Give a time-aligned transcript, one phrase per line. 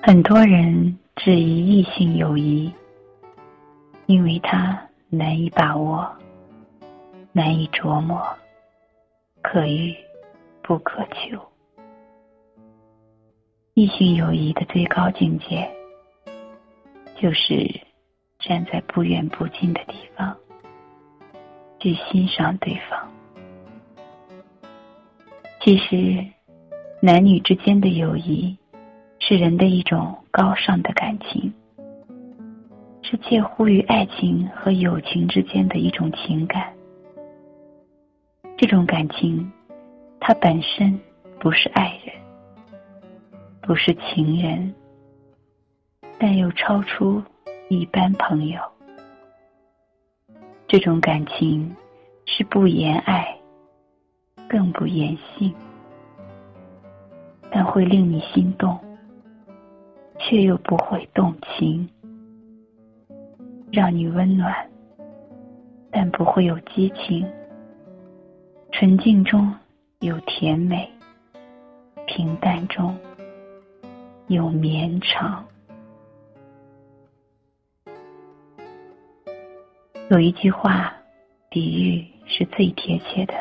[0.00, 2.72] 很多人质疑异性友谊，
[4.06, 6.08] 因为它难以把握，
[7.32, 8.24] 难以琢磨，
[9.42, 9.92] 可遇
[10.62, 11.36] 不可求。
[13.74, 15.68] 异性友谊的最高境界，
[17.20, 17.68] 就是
[18.38, 20.34] 站在不远不近的地方，
[21.80, 23.12] 去欣赏对方。
[25.60, 26.24] 其实，
[27.02, 28.56] 男女之间的友谊。
[29.30, 31.52] 是人的一种高尚的感情，
[33.02, 36.72] 是介乎于爱情和友情之间的一种情感。
[38.56, 39.52] 这种感情，
[40.18, 40.98] 它本身
[41.38, 42.14] 不是爱人，
[43.60, 44.74] 不是情人，
[46.18, 47.22] 但又超出
[47.68, 48.58] 一般朋友。
[50.66, 51.76] 这种感情，
[52.24, 53.28] 是不言爱，
[54.48, 55.54] 更不言性，
[57.52, 58.87] 但会令你心动。
[60.28, 61.88] 却又不会动情，
[63.72, 64.54] 让你温暖，
[65.90, 67.26] 但不会有激情。
[68.70, 69.50] 纯净中
[70.00, 70.86] 有甜美，
[72.06, 72.94] 平淡中
[74.26, 75.42] 有绵长。
[80.10, 80.94] 有一句话，
[81.48, 83.32] 比喻是最贴切的，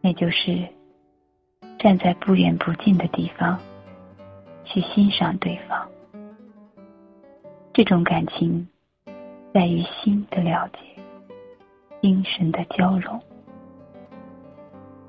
[0.00, 0.64] 那就是
[1.76, 3.58] 站在不远不近的地方。
[4.72, 5.84] 去欣赏对方，
[7.74, 8.68] 这种感情
[9.52, 11.02] 在于心的了解、
[12.00, 13.20] 精神的交融。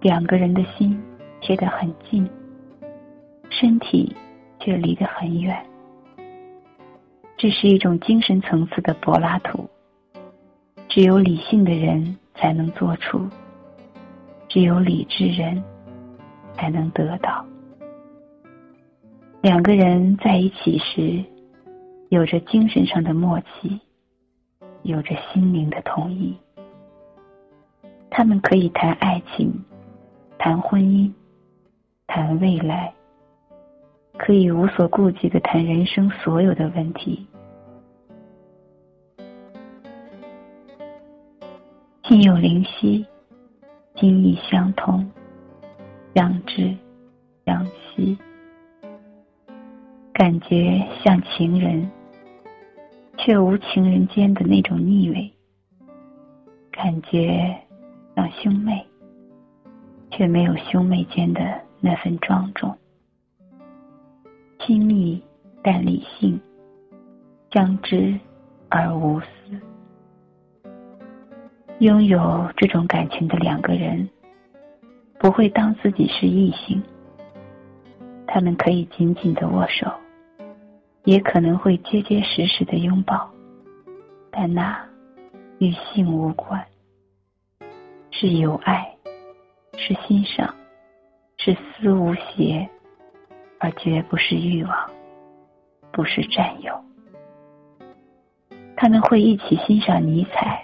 [0.02, 1.00] 两个人的心
[1.42, 2.28] 贴得很近，
[3.52, 4.16] 身体
[4.60, 5.56] 却离得很远。
[7.38, 9.70] 这是一种精神层次的柏拉图，
[10.90, 13.30] 只有理性的人才能做出，
[14.50, 15.64] 只有理智人
[16.58, 17.46] 才能得到。
[19.42, 21.24] 两个人在一起时，
[22.10, 23.80] 有着精神上的默契，
[24.84, 26.38] 有着心灵的同意。
[28.12, 29.52] 他们可以谈爱情，
[30.38, 31.12] 谈婚姻，
[32.06, 32.94] 谈未来，
[34.16, 37.26] 可以无所顾忌的谈人生所有的问题。
[42.06, 43.04] 心有灵犀，
[43.96, 45.10] 心意相通，
[46.14, 46.78] 相知，
[47.48, 48.16] 相惜。
[50.14, 51.90] 感觉像情人，
[53.18, 55.18] 却无情人间的那种腻味；
[56.70, 57.56] 感觉
[58.16, 58.86] 像兄妹，
[60.12, 61.42] 却没有兄妹间的
[61.80, 62.78] 那份庄重。
[64.60, 65.20] 亲密
[65.64, 66.40] 但理性，
[67.52, 68.14] 相知
[68.70, 69.60] 而无私。
[71.80, 74.08] 拥有这种感情的两个人，
[75.20, 76.80] 不会当自己是异性，
[78.28, 79.90] 他们可以紧紧的握手。
[81.06, 83.28] 也可能会结结实实的拥抱，
[84.30, 84.78] 但那
[85.60, 86.64] 与性无关，
[88.12, 88.88] 是有爱，
[89.78, 90.54] 是欣赏，
[91.38, 92.68] 是思无邪，
[93.60, 94.92] 而绝不是欲望，
[95.92, 96.74] 不是占有。
[98.78, 100.64] 他们会一起欣赏尼采，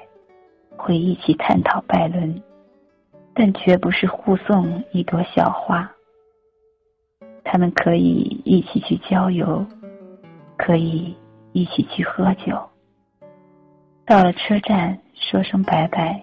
[0.75, 2.41] 会一起探讨拜伦，
[3.33, 5.91] 但绝不是护送一朵小花。
[7.43, 9.65] 他们可以一起去郊游。
[10.67, 11.15] 可以
[11.53, 12.61] 一起去喝酒。
[14.05, 16.21] 到了车站，说声拜拜，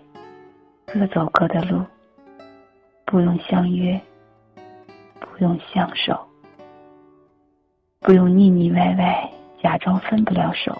[0.84, 1.82] 各走各的路。
[3.06, 3.98] 不用相约，
[5.18, 6.20] 不用相守，
[8.00, 9.26] 不用腻腻歪歪，
[9.62, 10.76] 假装分不了手。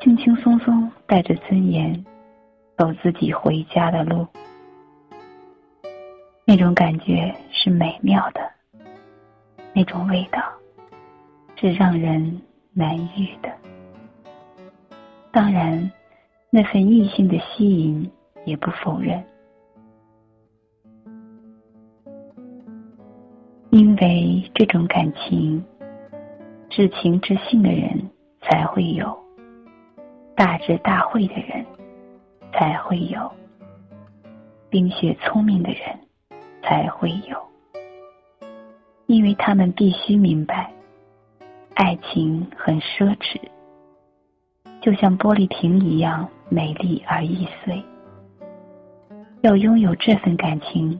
[0.00, 1.92] 轻轻松松带着尊严，
[2.78, 4.24] 走自己回家的路。
[6.44, 8.40] 那种感觉是美妙的，
[9.74, 10.40] 那种味道。
[11.62, 12.42] 是让人
[12.72, 13.48] 难遇的。
[15.30, 15.92] 当然，
[16.50, 18.10] 那份异性的吸引
[18.44, 19.22] 也不否认，
[23.70, 25.64] 因为这种感情，
[26.68, 27.92] 至情至性的人
[28.40, 29.16] 才会有，
[30.34, 31.64] 大智大慧的人
[32.52, 33.30] 才会有，
[34.68, 35.96] 冰雪聪明的人
[36.64, 37.40] 才会有，
[39.06, 40.68] 因为他们必须明白。
[41.84, 43.34] 爱情很奢侈，
[44.80, 47.82] 就像玻璃瓶一样美丽而易碎。
[49.40, 50.96] 要拥有这份感情，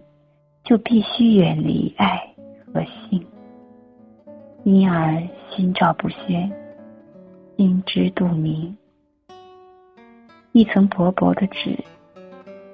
[0.64, 2.20] 就必须远离爱
[2.74, 3.24] 和性，
[4.64, 5.22] 因而
[5.54, 6.50] 心照不宣、
[7.56, 8.76] 心知肚明。
[10.50, 11.78] 一层薄薄的纸，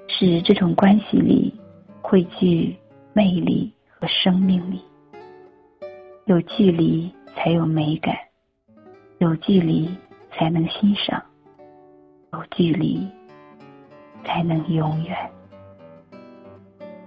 [0.07, 1.53] 使这种关系里
[2.01, 2.75] 汇聚
[3.13, 4.81] 魅力和生命力，
[6.25, 7.13] 有距离。
[7.39, 8.13] 才有美感，
[9.19, 9.89] 有距离
[10.29, 11.23] 才能欣赏，
[12.33, 13.07] 有距离
[14.25, 15.17] 才能永远。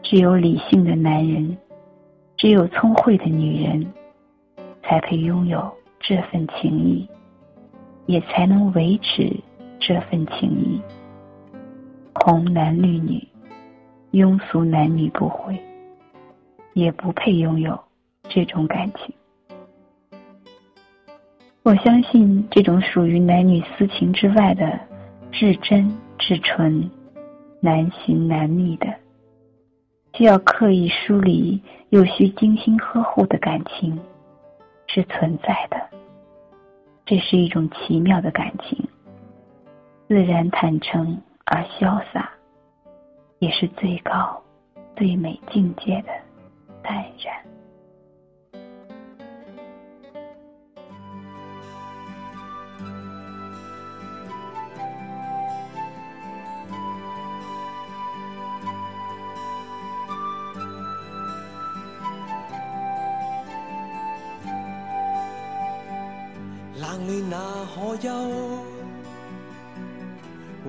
[0.02, 1.54] 只有理性的男人，
[2.38, 3.86] 只有聪慧的女人，
[4.82, 5.70] 才配拥有
[6.00, 7.06] 这份情谊，
[8.06, 9.30] 也才能维持
[9.78, 10.80] 这份情谊。
[12.24, 13.28] 红男绿女，
[14.12, 15.60] 庸俗男女不会，
[16.72, 17.78] 也不配拥有
[18.30, 19.14] 这种感情。
[21.64, 24.76] 我相信这种属于男女私情之外的
[25.30, 26.90] 至真至纯、
[27.60, 28.88] 难行难觅的，
[30.12, 31.60] 需要刻意疏离
[31.90, 33.96] 又需精心呵护的感情，
[34.88, 35.76] 是存在的。
[37.06, 38.76] 这是一种奇妙的感情，
[40.08, 42.28] 自然坦诚而潇洒，
[43.38, 44.36] 也是最高、
[44.96, 46.08] 最美境界的
[46.82, 47.51] 淡然。
[67.32, 67.38] 那
[67.74, 68.10] 可休？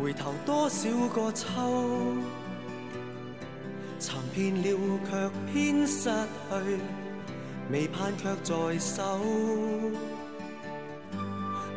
[0.02, 1.48] 回頭多少個秋？
[4.00, 4.80] 尋遍了
[5.12, 6.80] 卻偏失去，
[7.70, 9.04] 未盼卻在手。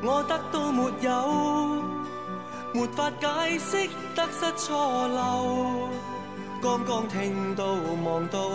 [0.04, 1.82] 我得到沒有？
[2.72, 5.88] 沒法解釋得失錯漏。
[6.62, 7.64] 剛剛聽到
[8.04, 8.50] 望到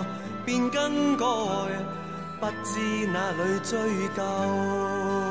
[0.46, 1.26] 便更改，
[2.40, 3.80] 不知哪里追
[4.16, 5.31] 究。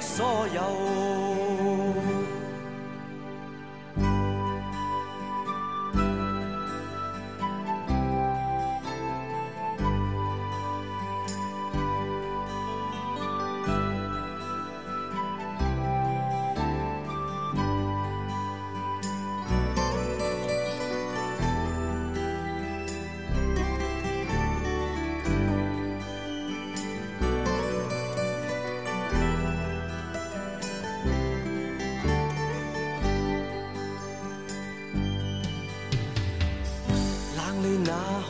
[0.00, 1.23] 的所有。